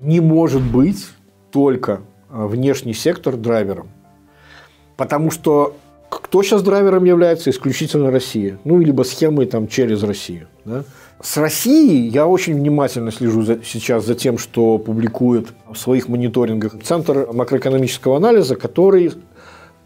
не 0.01 0.21
может 0.21 0.63
быть 0.63 1.07
только 1.51 2.01
а, 2.31 2.47
внешний 2.47 2.95
сектор 2.95 3.37
драйвером. 3.37 3.89
Потому 4.97 5.31
что 5.31 5.77
кто 6.09 6.43
сейчас 6.43 6.63
драйвером 6.63 7.05
является? 7.05 7.51
Исключительно 7.51 8.11
Россия. 8.11 8.59
Ну, 8.65 8.79
либо 8.79 9.03
схемы 9.03 9.47
там 9.47 9.69
через 9.69 10.03
Россию. 10.03 10.49
Да? 10.65 10.85
С 11.23 11.37
Россией 11.39 12.09
я 12.09 12.27
очень 12.27 12.55
внимательно 12.55 13.11
слежу 13.11 13.43
за, 13.43 13.63
сейчас 13.65 14.05
за 14.05 14.15
тем, 14.15 14.37
что 14.39 14.79
публикует 14.79 15.49
в 15.71 15.77
своих 15.77 16.09
мониторингах 16.09 16.83
Центр 16.83 17.29
макроэкономического 17.33 18.17
анализа, 18.17 18.55
который 18.57 19.13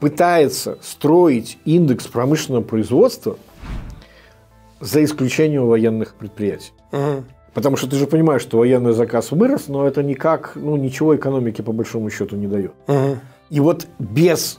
пытается 0.00 0.78
строить 0.82 1.58
индекс 1.64 2.06
промышленного 2.06 2.62
производства 2.62 3.36
за 4.80 5.04
исключением 5.04 5.66
военных 5.66 6.14
предприятий. 6.14 6.72
Угу. 6.90 7.24
Потому 7.54 7.76
что 7.76 7.88
ты 7.88 7.96
же 7.96 8.06
понимаешь, 8.06 8.42
что 8.42 8.58
военный 8.58 8.92
заказ 8.92 9.30
вырос, 9.30 9.68
но 9.68 9.86
это 9.86 10.02
никак, 10.02 10.52
ну, 10.54 10.76
ничего 10.76 11.14
экономике 11.14 11.62
по 11.62 11.72
большому 11.72 12.10
счету 12.10 12.36
не 12.36 12.46
дает. 12.46 12.72
Угу. 12.88 13.18
И 13.50 13.60
вот 13.60 13.86
без 13.98 14.58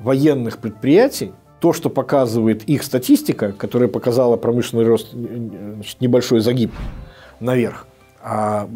военных 0.00 0.58
предприятий 0.58 1.32
то, 1.60 1.72
что 1.72 1.90
показывает 1.90 2.64
их 2.64 2.82
статистика, 2.82 3.52
которая 3.52 3.88
показала 3.88 4.36
промышленный 4.36 4.84
рост, 4.84 5.12
значит, 5.12 6.00
небольшой 6.00 6.40
загиб 6.40 6.72
наверх, 7.38 7.86
а 8.22 8.68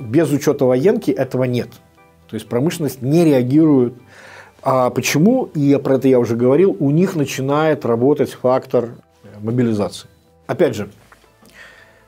без 0.00 0.30
учета 0.30 0.64
военки 0.64 1.10
этого 1.10 1.44
нет. 1.44 1.68
То 2.28 2.34
есть 2.34 2.48
промышленность 2.48 3.02
не 3.02 3.24
реагирует. 3.24 3.94
А 4.62 4.90
почему? 4.90 5.44
И 5.54 5.76
про 5.76 5.96
это 5.96 6.08
я 6.08 6.18
уже 6.18 6.34
говорил. 6.34 6.76
У 6.80 6.90
них 6.90 7.14
начинает 7.14 7.84
работать 7.84 8.32
фактор 8.32 8.96
мобилизации. 9.40 10.08
Опять 10.46 10.74
же, 10.74 10.90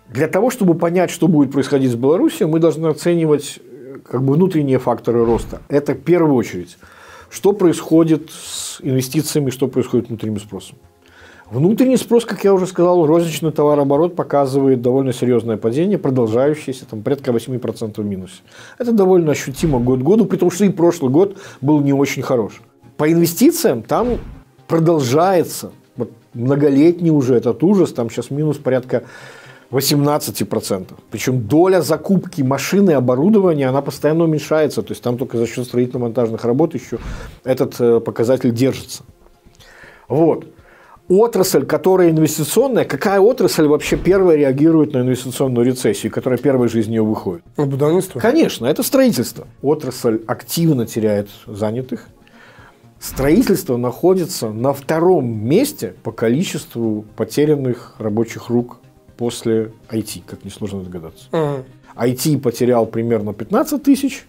для 0.09 0.27
того, 0.27 0.51
чтобы 0.51 0.75
понять, 0.75 1.11
что 1.11 1.29
будет 1.29 1.53
происходить 1.53 1.93
с 1.93 1.95
Беларусью, 1.95 2.49
мы 2.49 2.59
должны 2.59 2.87
оценивать 2.87 3.59
э, 3.61 3.99
как 4.05 4.23
бы 4.23 4.35
внутренние 4.35 4.79
факторы 4.79 5.25
роста. 5.25 5.61
Это 5.69 5.93
в 5.95 6.01
первую 6.01 6.35
очередь. 6.35 6.79
Что 7.31 7.53
происходит 7.53 8.31
с 8.31 8.81
инвестициями, 8.81 9.51
что 9.51 9.69
происходит 9.69 10.07
с 10.07 10.09
внутренним 10.09 10.41
спросом. 10.41 10.77
Внутренний 11.51 11.97
спрос, 11.97 12.27
как 12.27 12.45
я 12.45 12.53
уже 12.53 12.67
сказал, 12.67 13.07
розничный 13.07 13.53
товарооборот 13.53 14.15
показывает 14.15 14.83
довольно 14.83 15.15
серьезное 15.15 15.57
падение, 15.57 15.97
продолжающееся 15.97 16.85
там, 16.85 17.03
порядка 17.03 17.31
8% 17.31 18.03
в 18.03 18.05
минусе. 18.05 18.43
Это 18.79 18.93
довольно 18.93 19.33
ощутимо 19.33 19.79
год 19.79 20.01
к 20.01 20.03
году, 20.03 20.27
потому 20.27 20.51
что 20.51 20.67
и 20.67 20.69
прошлый 20.69 21.11
год 21.11 21.39
был 21.63 21.81
не 21.81 21.95
очень 21.95 22.23
хорош. 22.23 22.61
По 22.99 23.11
инвестициям 23.11 23.83
там 23.83 24.19
продолжается 24.67 25.73
вот, 25.97 26.13
многолетний 26.35 27.11
уже 27.11 27.35
этот 27.35 27.63
ужас, 27.63 27.95
там 27.95 28.11
сейчас 28.11 28.31
минус 28.31 28.59
порядка 28.59 29.05
18%. 29.71 30.87
Причем 31.11 31.43
доля 31.43 31.83
закупки 31.83 32.43
машины 32.43 32.93
и 32.93 32.95
оборудования, 32.95 33.69
она 33.69 33.83
постоянно 33.83 34.25
уменьшается. 34.25 34.83
То 34.83 34.93
есть 34.93 35.03
там 35.03 35.19
только 35.19 35.37
за 35.37 35.47
счет 35.47 35.67
строительно-монтажных 35.67 36.45
работ 36.45 36.75
еще 36.75 36.99
этот 37.45 37.79
э, 37.81 38.01
показатель 38.01 38.53
держится. 38.53 39.03
Вот. 40.09 40.47
Отрасль, 41.09 41.65
которая 41.65 42.11
инвестиционная, 42.11 42.85
какая 42.85 43.21
отрасль 43.21 43.67
вообще 43.67 43.97
первая 43.97 44.37
реагирует 44.37 44.93
на 44.93 44.99
инвестиционную 44.99 45.67
рецессию, 45.67 46.13
которая 46.13 46.39
первой 46.39 46.69
из 46.69 46.87
нее 46.87 47.03
выходит? 47.03 47.43
Будовництво? 47.57 48.21
Конечно, 48.21 48.67
это 48.67 48.83
строительство. 48.83 49.47
Отрасль 49.63 50.21
активно 50.27 50.87
теряет 50.87 51.31
занятых. 51.47 52.09
Строительство 53.01 53.77
находится 53.77 54.51
на 54.51 54.73
втором 54.73 55.27
месте 55.27 55.95
по 56.03 56.11
количеству 56.11 57.05
потерянных 57.17 57.95
рабочих 57.99 58.51
рук 58.51 58.79
после 59.19 59.73
IT, 59.91 60.23
как 60.27 60.45
несложно 60.45 60.83
догадаться. 60.83 61.27
Угу. 61.33 61.65
IT 61.97 62.41
потерял 62.41 62.87
примерно 62.87 63.35
15 63.35 63.83
тысяч, 63.83 64.25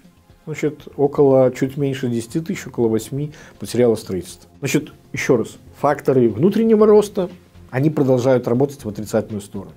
значит, 0.45 0.87
около 0.97 1.51
чуть 1.51 1.77
меньше 1.77 2.09
10 2.09 2.45
тысяч, 2.45 2.67
около 2.67 2.87
8 2.87 3.31
потеряло 3.59 3.95
строительство. 3.95 4.49
Значит, 4.59 4.91
еще 5.13 5.37
раз, 5.37 5.57
факторы 5.79 6.27
внутреннего 6.27 6.87
роста, 6.87 7.29
они 7.69 7.91
продолжают 7.91 8.47
работать 8.47 8.83
в 8.83 8.89
отрицательную 8.89 9.41
сторону. 9.41 9.71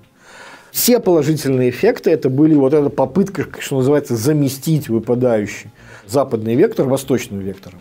Все 0.71 0.99
положительные 0.99 1.69
эффекты 1.69 2.09
это 2.09 2.31
были 2.31 2.55
вот 2.55 2.73
эта 2.73 2.89
попытка, 2.89 3.45
что 3.59 3.77
называется, 3.77 4.15
заместить 4.15 4.89
выпадающий 4.89 5.69
западный 6.07 6.55
вектор 6.55 6.87
восточным 6.87 7.39
вектором, 7.39 7.79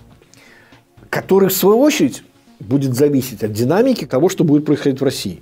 который 1.09 1.49
в 1.49 1.55
свою 1.55 1.81
очередь 1.81 2.23
будет 2.61 2.95
зависеть 2.95 3.43
от 3.43 3.53
динамики 3.53 4.05
того, 4.05 4.29
что 4.29 4.45
будет 4.45 4.67
происходить 4.67 5.01
в 5.01 5.05
России. 5.05 5.41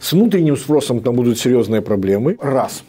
С 0.00 0.12
внутренним 0.12 0.56
спросом 0.56 1.00
там 1.00 1.14
будут 1.14 1.38
серьезные 1.38 1.82
проблемы. 1.82 2.36
Раз. 2.40 2.84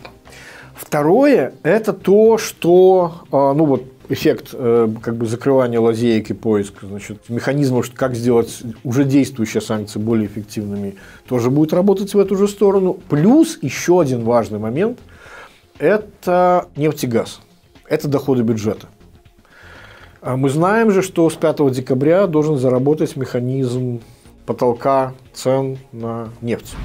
Второе– 0.75 1.53
это 1.63 1.93
то, 1.93 2.38
что, 2.38 3.24
а, 3.31 3.53
ну 3.53 3.65
вот, 3.65 3.83
эффект 4.09 4.50
э, 4.53 4.89
как 5.01 5.15
бы 5.15 5.25
закрывания 5.25 5.79
лазеек 5.79 6.29
и 6.29 6.33
поиска, 6.33 6.85
значит, 6.85 7.29
механизмов, 7.29 7.91
как 7.93 8.15
сделать 8.15 8.62
уже 8.83 9.03
действующие 9.03 9.62
санкции 9.62 10.00
более 10.00 10.27
эффективными, 10.27 10.95
тоже 11.27 11.50
будет 11.50 11.74
работать 11.74 12.13
в 12.13 12.19
эту 12.19 12.35
же 12.35 12.47
сторону. 12.47 13.00
Плюс 13.09 13.57
еще 13.62 14.01
один 14.01 14.24
важный 14.24 14.59
момент– 14.59 15.00
это 15.79 16.67
нефтегаз, 16.75 17.41
это 17.88 18.07
доходы 18.07 18.43
бюджета. 18.43 18.88
А 20.21 20.38
мы 20.38 20.50
знаем 20.50 20.91
же, 20.91 21.01
что 21.01 21.29
с 21.29 21.35
5 21.35 21.71
декабря 21.71 22.25
должен 22.27 22.57
заработать 22.57 23.15
механизм 23.15 24.01
потолка 24.46 25.14
цен 25.34 25.78
на 25.92 26.30
нефть. 26.42 26.75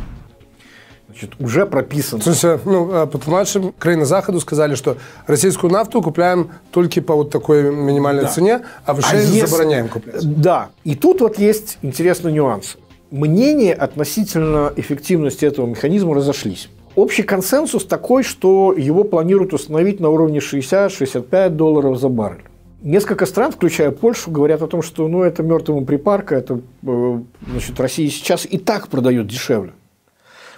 Значит, 1.09 1.33
уже 1.41 1.67
прописано. 1.67 2.23
Слушай, 2.23 2.61
ну, 2.65 3.07
под 3.07 3.27
нашим 3.27 3.73
краины 3.73 4.05
Заходу 4.05 4.39
сказали, 4.39 4.77
что 4.77 4.97
российскую 5.27 5.73
нафту 5.73 6.03
купляем 6.03 6.53
только 6.71 7.03
по 7.03 7.17
вот 7.17 7.31
такой 7.31 7.75
минимальной 7.75 8.23
да. 8.23 8.29
цене, 8.29 8.61
а 8.85 8.95
выше 8.95 9.09
а 9.13 9.17
если... 9.17 9.45
забороняем 9.45 9.89
куплять. 9.89 10.41
Да. 10.41 10.69
И 10.85 10.95
тут 10.95 11.21
вот 11.21 11.39
есть 11.39 11.79
интересный 11.83 12.33
нюанс. 12.33 12.77
Мнения 13.11 13.75
относительно 13.75 14.73
эффективности 14.77 15.45
этого 15.45 15.67
механизма 15.67 16.15
разошлись. 16.15 16.69
Общий 16.95 17.25
консенсус 17.25 17.85
такой, 17.85 18.23
что 18.23 18.73
его 18.73 19.03
планируют 19.03 19.53
установить 19.53 19.99
на 19.99 20.11
уровне 20.11 20.39
60-65 20.39 21.49
долларов 21.51 21.99
за 21.99 22.09
баррель. 22.09 22.45
Несколько 22.83 23.27
стран, 23.27 23.53
включая 23.53 23.91
Польшу, 23.91 24.31
говорят 24.31 24.63
о 24.63 24.67
том, 24.67 24.83
что 24.83 25.07
ну, 25.09 25.23
это 25.23 25.43
мертвому 25.43 25.85
припарка, 25.85 26.35
это 26.37 26.61
э, 26.83 27.21
значит, 27.47 27.79
Россия 27.79 28.09
сейчас 28.09 28.47
и 28.47 28.59
так 28.59 28.89
продает 28.89 29.27
дешевле 29.27 29.73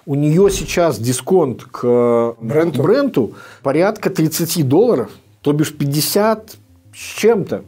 у 0.06 0.14
нее 0.14 0.50
сейчас 0.50 0.98
дисконт 0.98 1.64
к 1.64 2.34
бренду, 2.40 2.82
бренду 2.82 3.34
порядка 3.62 4.10
30 4.10 4.68
долларов, 4.68 5.10
то 5.42 5.52
бишь 5.52 5.74
50 5.76 6.56
с 6.94 6.98
чем-то 7.18 7.62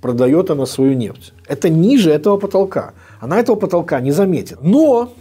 продает 0.00 0.50
она 0.50 0.66
свою 0.66 0.94
нефть. 0.94 1.32
Это 1.46 1.68
ниже 1.68 2.10
этого 2.10 2.36
потолка. 2.36 2.92
Она 3.20 3.40
этого 3.40 3.56
потолка 3.56 4.00
не 4.00 4.12
заметит. 4.12 4.58
Но, 4.62 5.12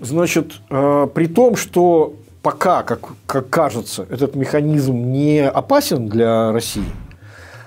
значит, 0.00 0.54
э, 0.70 1.08
при 1.12 1.26
том, 1.26 1.56
что 1.56 2.14
пока, 2.42 2.82
как, 2.82 3.00
как 3.26 3.50
кажется, 3.50 4.06
этот 4.08 4.34
механизм 4.34 4.94
не 4.94 5.46
опасен 5.46 6.08
для 6.08 6.52
России, 6.52 6.86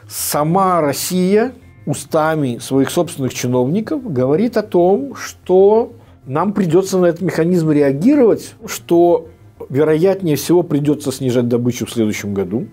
сама 0.07 0.81
Россия 0.81 1.53
устами 1.85 2.57
своих 2.57 2.89
собственных 2.89 3.33
чиновников 3.33 4.11
говорит 4.11 4.57
о 4.57 4.63
том, 4.63 5.15
что 5.15 5.93
нам 6.25 6.53
придется 6.53 6.97
на 6.97 7.05
этот 7.05 7.21
механизм 7.21 7.71
реагировать, 7.71 8.55
что 8.65 9.27
вероятнее 9.69 10.35
всего 10.35 10.63
придется 10.63 11.11
снижать 11.11 11.47
добычу 11.47 11.85
в 11.85 11.91
следующем 11.91 12.33
году. 12.33 12.67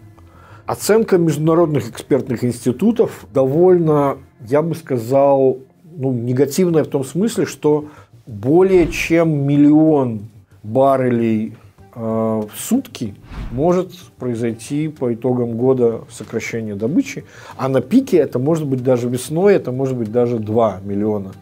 Оценка 0.64 1.18
международных 1.18 1.90
экспертных 1.90 2.44
институтов 2.44 3.26
довольно, 3.34 4.18
я 4.48 4.62
бы 4.62 4.74
сказал, 4.74 5.58
ну, 5.84 6.12
негативная 6.12 6.84
в 6.84 6.88
том 6.88 7.04
смысле, 7.04 7.46
что 7.46 7.88
более 8.26 8.88
чем 8.88 9.46
миллион 9.46 10.28
баррелей 10.62 11.56
в 11.94 12.50
сутки 12.56 13.14
может 13.50 13.92
произойти 14.18 14.88
по 14.88 15.12
итогам 15.12 15.56
года 15.56 16.02
сокращение 16.11 16.75
добычи, 16.75 17.25
а 17.56 17.68
на 17.68 17.80
пике 17.80 18.16
это 18.16 18.38
может 18.38 18.66
быть 18.66 18.82
даже 18.82 19.08
весной, 19.08 19.54
это 19.54 19.72
может 19.72 19.96
быть 19.96 20.11
даже 20.11 20.38
2 20.38 20.80
миллиона. 20.84 21.32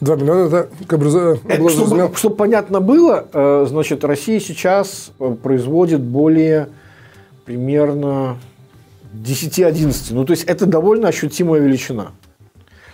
2 0.00 0.16
миллиона 0.16 0.46
это 0.46 0.68
это, 1.48 1.68
чтобы, 1.68 2.16
чтобы 2.16 2.36
понятно 2.36 2.80
было, 2.80 3.26
э, 3.32 3.66
значит, 3.68 4.04
Россия 4.04 4.40
сейчас 4.40 5.12
э, 5.18 5.36
производит 5.42 6.00
более 6.00 6.68
примерно 7.44 8.38
10-11. 9.12 10.14
Ну, 10.14 10.24
то 10.24 10.32
есть 10.32 10.44
это 10.44 10.66
довольно 10.66 11.08
ощутимая 11.08 11.60
величина. 11.60 12.12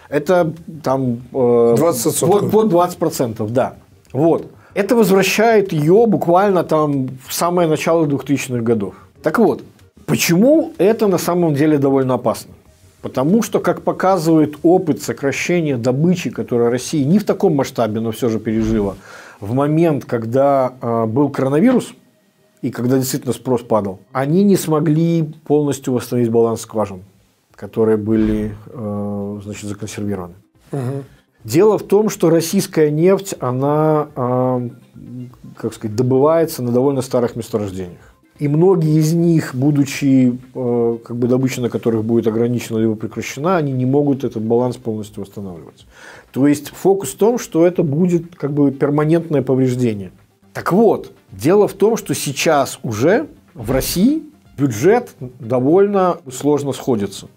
Это 0.09 0.53
там 0.83 1.23
э, 1.33 1.75
20 1.77 2.21
под, 2.21 2.51
под 2.51 2.73
20%, 2.73 3.49
да. 3.51 3.77
Вот. 4.13 4.51
Это 4.77 4.95
возвращает 4.95 5.73
ее 5.73 6.07
буквально 6.07 6.63
там 6.63 7.09
в 7.27 7.33
самое 7.33 7.67
начало 7.69 8.05
2000-х 8.07 8.63
годов. 8.63 8.95
Так 9.23 9.39
вот, 9.39 9.63
почему 10.05 10.73
это 10.79 11.07
на 11.07 11.19
самом 11.19 11.55
деле 11.55 11.79
довольно 11.79 12.15
опасно? 12.15 12.53
Потому 13.01 13.43
что, 13.43 13.59
как 13.61 13.83
показывает 13.83 14.57
опыт 14.63 15.01
сокращения 15.01 15.79
добычи, 15.79 16.31
которую 16.31 16.71
Россия 16.71 17.07
не 17.07 17.19
в 17.19 17.25
таком 17.25 17.57
масштабе, 17.57 18.01
но 18.01 18.11
все 18.11 18.29
же 18.29 18.39
пережила, 18.39 18.97
в 19.41 19.55
момент, 19.55 20.05
когда 20.05 20.75
э, 20.83 21.07
был 21.07 21.31
коронавирус, 21.31 21.95
и 22.61 22.71
когда 22.71 22.99
действительно 22.99 23.33
спрос 23.33 23.63
падал, 23.63 23.99
они 24.13 24.45
не 24.45 24.57
смогли 24.57 25.23
полностью 25.47 25.95
восстановить 25.95 26.31
баланс 26.31 26.61
скважин 26.61 27.03
которые 27.57 27.97
были 27.97 28.55
э, 28.67 29.41
значит, 29.43 29.65
законсервированы. 29.65 30.35
Угу. 30.73 31.05
Дело 31.47 31.79
в 31.79 31.85
том, 31.85 32.09
что 32.11 32.29
российская 32.29 32.91
нефть, 32.91 33.37
она, 33.39 34.09
э, 34.17 34.69
как 35.57 35.75
сказать, 35.75 35.95
добывается 35.95 36.61
на 36.65 36.73
довольно 36.73 37.03
старых 37.03 37.37
месторождениях. 37.37 38.17
И 38.41 38.49
многие 38.49 38.99
из 38.99 39.13
них, 39.13 39.55
будучи 39.55 40.41
э, 40.55 40.99
как 41.05 41.17
бы 41.17 41.29
добыча 41.29 41.61
на 41.61 41.71
которых 41.71 42.05
будет 42.05 42.27
ограничена 42.27 42.79
либо 42.79 42.97
прекращена, 42.97 43.59
они 43.59 43.71
не 43.71 43.87
могут 43.87 44.25
этот 44.25 44.43
баланс 44.43 44.77
полностью 44.77 45.23
восстанавливать. 45.23 45.87
То 46.33 46.49
есть 46.49 46.71
фокус 46.71 47.11
в 47.11 47.17
том, 47.17 47.39
что 47.39 47.65
это 47.65 47.85
будет 47.85 48.35
как 48.35 48.53
бы 48.53 48.73
перманентное 48.73 49.43
повреждение. 49.43 50.11
Так 50.53 50.73
вот, 50.73 51.13
дело 51.31 51.69
в 51.69 51.75
том, 51.75 51.97
что 51.97 52.13
сейчас 52.13 52.81
уже 52.83 53.29
в 53.55 53.71
России 53.71 54.25
бюджет 54.59 55.15
довольно 55.39 56.19
сложно 56.29 56.73
сходится. 56.73 57.29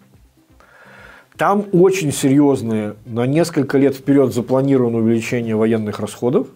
Там 1.40 1.68
очень 1.72 2.12
серьезные, 2.12 2.96
на 3.06 3.26
несколько 3.26 3.78
лет 3.78 3.96
вперед 3.96 4.34
запланировано 4.34 4.98
увеличение 4.98 5.56
военных 5.56 6.02
расходов, 6.02 6.50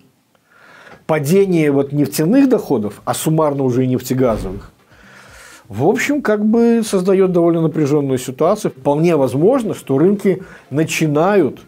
падение 1.08 1.72
вот 1.72 1.94
нефтяных 1.94 2.50
доходов, 2.50 3.02
а 3.06 3.13
суммарно 3.13 3.63
уже 3.63 3.86
и 3.86 3.88
нефтегазовых. 3.88 4.74
В 5.70 5.86
общем, 5.86 6.22
как 6.22 6.46
бы 6.46 6.82
создает 6.84 7.32
довольно 7.32 7.62
напряженную 7.62 8.18
ситуацию. 8.18 8.72
Вполне 8.72 9.16
возможно, 9.16 9.74
что 9.74 9.98
рынки 9.98 10.44
начинают 10.70 11.62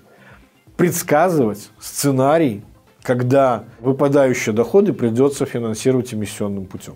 предсказывать 0.76 1.70
сценарий, 1.80 2.66
когда 3.02 3.64
выпадающие 3.80 4.54
доходы 4.54 4.92
придется 4.92 5.46
финансировать 5.46 6.14
эмиссионным 6.14 6.66
путем. 6.66 6.96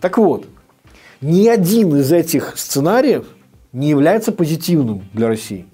Так 0.00 0.16
вот, 0.16 0.46
ни 1.20 1.46
один 1.46 1.94
из 1.96 2.10
этих 2.10 2.56
сценариев– 2.56 3.26
не 3.72 3.88
является 3.88 4.32
позитивным 4.32 5.02
для 5.12 5.28
России. 5.28 5.66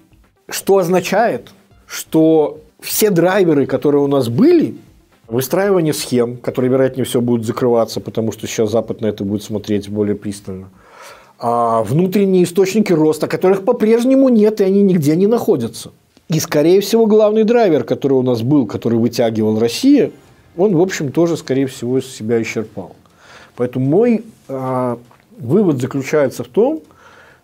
Что 0.49 0.77
означает, 0.77 1.49
что 1.85 2.59
все 2.79 3.09
драйверы, 3.09 3.65
которые 3.65 4.01
у 4.01 4.07
нас 4.07 4.29
были, 4.29 4.75
выстраивание 5.27 5.93
схем, 5.93 6.37
которые, 6.37 6.71
вероятнее 6.71 7.05
всего, 7.05 7.21
будут 7.21 7.45
закрываться, 7.45 7.99
потому 7.99 8.31
что 8.31 8.47
сейчас 8.47 8.71
Запад 8.71 9.01
на 9.01 9.07
это 9.07 9.23
будет 9.23 9.43
смотреть 9.43 9.89
более 9.89 10.15
пристально, 10.15 10.69
а 11.37 11.83
внутренние 11.83 12.43
источники 12.43 12.91
роста, 12.91 13.27
которых 13.27 13.63
по-прежнему 13.63 14.29
нет, 14.29 14.59
и 14.61 14.63
они 14.63 14.81
нигде 14.81 15.15
не 15.15 15.27
находятся. 15.27 15.91
И, 16.27 16.39
скорее 16.39 16.81
всего, 16.81 17.05
главный 17.05 17.43
драйвер, 17.43 17.83
который 17.83 18.13
у 18.13 18.21
нас 18.21 18.41
был, 18.41 18.67
который 18.67 18.99
вытягивал 18.99 19.59
Россия, 19.59 20.11
он, 20.57 20.75
в 20.75 20.81
общем, 20.81 21.11
тоже, 21.11 21.37
скорее 21.37 21.65
всего, 21.67 22.01
себя 22.01 22.41
исчерпал. 22.41 22.95
Поэтому 23.55 23.85
мой 23.85 24.23
э, 24.47 24.97
вывод 25.39 25.81
заключается 25.81 26.43
в 26.43 26.47
том, 26.47 26.81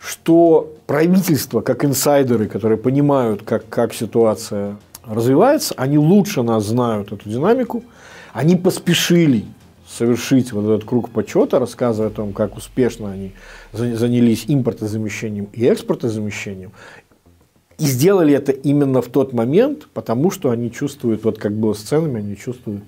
что 0.06 0.74
правительство, 0.86 1.62
как 1.62 1.84
инсайдеры, 1.84 2.48
которые 2.48 2.78
понимают, 2.78 3.42
как, 3.42 3.68
как 3.68 3.94
ситуация 3.94 4.78
развивается, 5.04 5.74
они 5.78 5.98
лучше 5.98 6.44
нас 6.44 6.66
знают 6.66 7.12
эту 7.12 7.28
динамику, 7.28 7.84
они 8.32 8.56
поспешили 8.56 9.46
совершить 9.88 10.52
вот 10.52 10.66
этот 10.66 10.88
круг 10.88 11.10
почета, 11.10 11.58
рассказывая 11.58 12.10
о 12.10 12.14
том, 12.14 12.34
как 12.34 12.56
успешно 12.56 13.12
они 13.12 13.34
занялись 13.72 14.46
импортозамещением 14.48 15.48
и 15.54 15.68
экспортозамещением. 15.68 16.72
И 17.78 17.84
сделали 17.86 18.34
это 18.34 18.52
именно 18.52 19.02
в 19.02 19.08
тот 19.08 19.34
момент, 19.34 19.88
потому 19.94 20.32
что 20.32 20.52
они 20.52 20.72
чувствуют, 20.72 21.24
вот 21.24 21.40
как 21.40 21.54
было 21.54 21.74
с 21.74 21.80
ценами, 21.80 22.20
они 22.20 22.38
чувствуют 22.38 22.84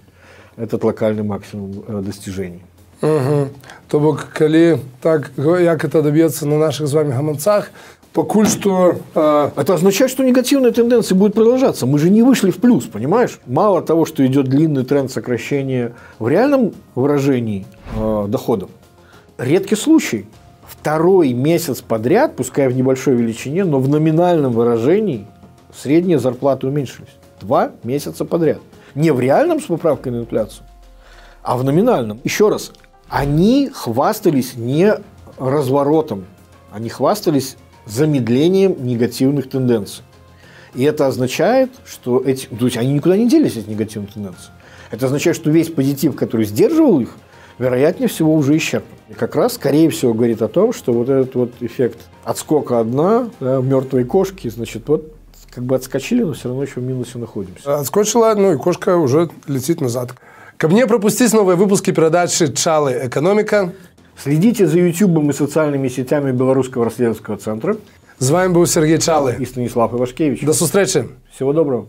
этот 0.56 0.84
локальный 0.84 1.24
максимум 1.24 1.84
э, 1.88 2.02
достижений. 2.02 2.62
Угу. 3.02 3.48
То 3.88 4.00
бок 4.00 4.28
калі 4.34 4.78
так 5.00 5.32
як 5.38 5.86
это 5.86 6.02
добьется 6.02 6.46
на 6.46 6.58
наших 6.58 6.88
з 6.88 6.94
вами 6.94 7.12
гаманцах 7.12 7.72
покуль 8.12 8.48
что 8.48 8.96
э... 9.16 9.52
это 9.56 9.74
означает 9.74 10.12
что 10.12 10.24
негативные 10.24 10.72
тенденции 10.72 11.16
будут 11.16 11.36
продолжаться. 11.36 11.86
Мы 11.86 12.00
же 12.00 12.10
не 12.10 12.24
вышли 12.24 12.50
в 12.50 12.58
плюс 12.58 12.86
понимаешь? 12.86 13.40
Мало 13.46 13.82
того 13.82 14.06
что 14.06 14.26
идет 14.26 14.48
длинный 14.48 14.84
тренд 14.84 15.12
сокращения 15.12 15.94
в 16.20 16.28
реальном 16.28 16.74
выражении 16.96 17.66
э, 17.96 18.26
доходов. 18.28 18.70
Редкий 19.38 19.76
случай. 19.76 20.26
Второй 20.68 21.34
месяц 21.34 21.82
подряд 21.82 22.36
пускай 22.36 22.68
в 22.68 22.76
небольшой 22.76 23.16
величине 23.16 23.64
но 23.64 23.80
в 23.80 23.88
номинальном 23.90 24.54
выражении 24.54 25.28
средние 25.84 26.18
зарплаты 26.18 26.66
уменьшились 26.66 27.16
два 27.40 27.72
месяца 27.84 28.26
подряд. 28.26 28.60
Не 28.96 29.12
в 29.12 29.20
реальном 29.20 29.62
с 29.62 29.66
поправкой 29.66 30.14
на 30.14 30.22
инфляцию 30.22 30.66
а 31.48 31.56
в 31.56 31.64
номинальном. 31.64 32.20
Еще 32.26 32.50
раз, 32.50 32.74
они 33.10 33.70
хвастались 33.74 34.56
не 34.56 34.94
разворотом, 35.38 36.26
они 36.72 36.90
хвастались 36.90 37.58
замедлением 37.86 38.76
негативных 38.86 39.50
тенденций. 39.50 40.04
И 40.74 40.84
это 40.84 41.08
означает, 41.08 41.72
что 41.86 42.22
эти, 42.22 42.48
то 42.48 42.66
есть 42.66 42.78
они 42.78 42.94
никуда 42.94 43.18
не 43.18 43.28
делись, 43.28 43.56
эти 43.56 43.70
негативные 43.70 44.12
тенденции. 44.12 44.52
Это 44.92 45.08
означает, 45.08 45.36
что 45.36 45.50
весь 45.50 45.70
позитив, 45.70 46.16
который 46.16 46.46
сдерживал 46.46 47.00
их, 47.00 47.16
вероятнее 47.58 48.08
всего 48.08 48.34
уже 48.34 48.56
исчерпан. 48.58 48.98
И 49.10 49.14
как 49.14 49.36
раз, 49.36 49.54
скорее 49.54 49.90
всего, 49.90 50.14
говорит 50.14 50.42
о 50.42 50.48
том, 50.48 50.74
что 50.74 50.94
вот 50.94 51.10
этот 51.10 51.36
вот 51.36 51.52
эффект 51.62 52.00
отскока 52.24 52.80
одна, 52.80 53.30
да, 53.40 53.62
мертвой 53.62 54.04
кошки, 54.04 54.50
значит, 54.50 54.88
вот 54.88 55.14
как 55.50 55.64
бы 55.64 55.76
отскочили, 55.76 56.24
но 56.24 56.34
все 56.34 56.50
равно 56.50 56.64
еще 56.64 56.80
в 56.80 56.84
минусе 56.84 57.18
находимся. 57.18 57.80
Отскочила, 57.80 58.36
ну 58.36 58.54
и 58.54 58.58
кошка 58.58 58.98
уже 58.98 59.30
летит 59.48 59.82
назад. 59.82 60.14
Каб 60.58 60.72
не 60.72 60.88
пропустить 60.88 61.34
новые 61.34 61.56
выпуски 61.56 61.92
передачи 61.92 62.52
«Чалы. 62.52 63.02
Экономика». 63.04 63.74
Следите 64.18 64.66
за 64.66 64.80
YouTube 64.80 65.30
и 65.30 65.32
социальными 65.32 65.88
сетями 65.88 66.32
Белорусского 66.32 66.86
расследовательского 66.86 67.38
центра. 67.38 67.78
С 68.18 68.32
вами 68.32 68.52
был 68.52 68.66
Сергей 68.66 68.98
Чалы. 68.98 69.36
И 69.38 69.46
Станислав 69.46 69.94
Ивашкевич. 69.94 70.42
До 70.42 70.54
встречи. 70.54 71.08
Всего 71.32 71.54
доброго. 71.54 71.86